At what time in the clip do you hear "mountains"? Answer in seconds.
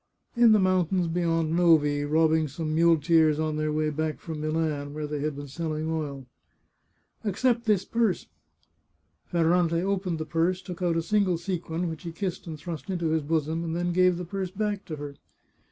0.57-1.07